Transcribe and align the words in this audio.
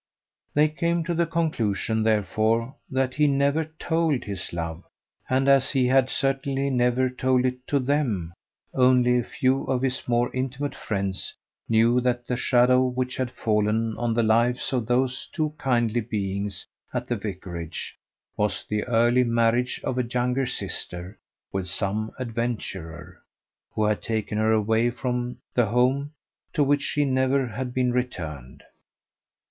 They 0.55 0.67
came 0.67 1.03
to 1.03 1.13
the 1.13 1.27
conclusion, 1.27 2.01
therefore, 2.01 2.73
that 2.89 3.13
he 3.13 3.27
never 3.27 3.65
told 3.65 4.23
his 4.23 4.51
love; 4.51 4.83
and 5.29 5.47
as 5.47 5.69
he 5.69 5.85
had 5.85 6.09
certainly 6.09 6.71
never 6.71 7.07
told 7.07 7.45
it 7.45 7.67
to 7.67 7.77
them, 7.77 8.33
only 8.73 9.19
a 9.19 9.23
few 9.23 9.63
of 9.65 9.83
his 9.83 10.07
more 10.07 10.33
intimate 10.33 10.73
friends 10.73 11.35
knew 11.69 12.01
that 12.01 12.25
the 12.25 12.35
shadow 12.35 12.83
which 12.83 13.15
had 13.17 13.29
fallen 13.29 13.95
on 13.95 14.15
the 14.15 14.23
lives 14.23 14.73
of 14.73 14.87
those 14.87 15.29
two 15.31 15.53
kindly 15.59 16.01
beings 16.01 16.65
at 16.91 17.05
the 17.05 17.15
vicarage 17.15 17.95
was 18.35 18.65
the 18.67 18.83
early 18.85 19.23
marriage 19.23 19.79
of 19.83 19.99
a 19.99 20.03
younger 20.03 20.47
sister 20.47 21.19
with 21.53 21.67
some 21.67 22.09
adventurer, 22.17 23.19
who 23.75 23.83
had 23.83 24.01
taken 24.01 24.39
her 24.39 24.51
away 24.51 24.89
from 24.89 25.37
the 25.53 25.67
home 25.67 26.11
to 26.53 26.63
which 26.63 26.81
she 26.81 27.05
never 27.05 27.45
had 27.45 27.71
been 27.71 27.91
returned. 27.91 28.63